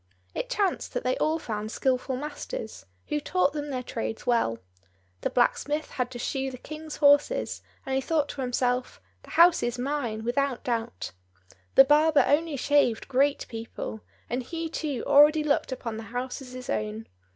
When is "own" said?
16.67-17.05